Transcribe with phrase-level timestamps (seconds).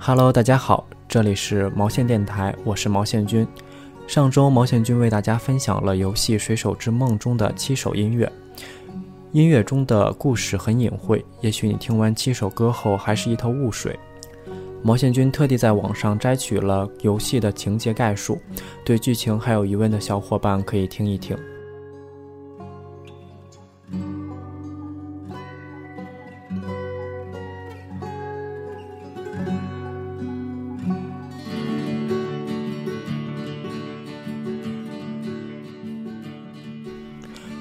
[0.00, 3.46] Hello，大家好，这里是毛线电台，我是毛线君。
[4.06, 8.30] 上周毛线君为大家分享了游戏《水手之梦》中的七首音乐，
[9.32, 13.98] 音乐中的故事很隐晦，也许你听完七首歌后还是一头雾水。
[14.82, 18.38] 毛线君特地在网上摘取了游戏的情节概述，
[18.84, 21.36] 对剧情还有疑问的小伙伴可以听一听。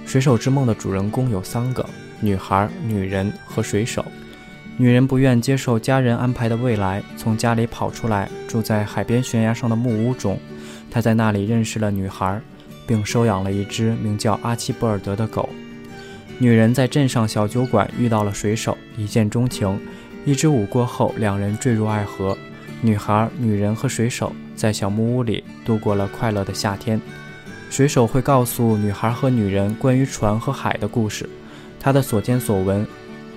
[0.07, 1.85] 水手之梦的主人公有三个：
[2.21, 4.05] 女孩、女人和水手。
[4.77, 10.39] 女人不愿接受家人安排的未来，从家里跑出来，住在海边悬崖上的木屋中。
[10.89, 12.39] 她在那里认识了女孩，
[12.87, 15.49] 并收养了一只名叫阿奇博尔德的狗。
[16.37, 19.77] 女人在镇上小酒馆遇到了水手，一见钟情。
[20.23, 22.37] 一支舞过后，两人坠入爱河。
[22.79, 27.01] 女孩、女人和水手在小木屋里度过了快乐的夏天。
[27.69, 31.29] 水手会告诉女孩和女人关于船和海的故事，
[31.79, 32.85] 他的所见所闻。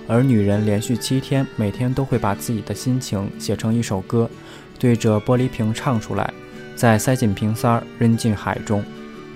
[0.07, 4.29] 而女人连续七天，每天都会把自己的心情写成一首歌，
[4.79, 6.33] 对着玻璃瓶唱出来，
[6.75, 8.83] 再塞进瓶塞儿扔进海中。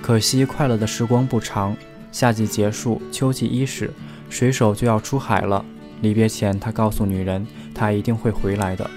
[0.01, 1.75] 可惜快乐的时光不长，
[2.11, 3.89] 夏季结束，秋季伊始，
[4.29, 5.63] 水手就要出海了。
[6.01, 8.89] 离别前，他告诉女人，他一定会回来的，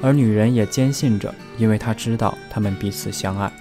[0.00, 3.52] 而女人也坚信着，因为她知道他们彼此相爱。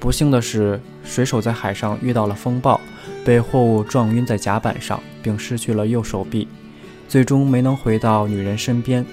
[0.00, 2.80] 不幸的是，水手在海上遇到了风暴，
[3.22, 6.48] 被货物撞晕在甲板上，并失去了右手臂。
[7.06, 9.04] 最终没能回到女人身边，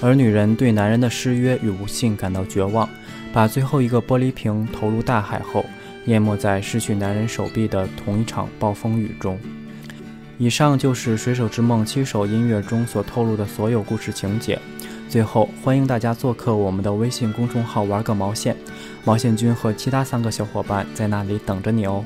[0.00, 2.88] 而女人对男人的失约与无信感到绝望，
[3.34, 5.62] 把最后一个玻璃瓶投入大海后，
[6.06, 9.38] 淹没在失去男人手臂的同一场暴风雨中。
[10.38, 14.58] 以上就是《水手之梦》七首音乐中所透露的所有故事情节。
[15.10, 18.56] 最后，欢迎大家做客我们的微信公众号“玩个毛线”，
[19.04, 22.04] 毛线君和其他三个小伙伴在那里等着你哦。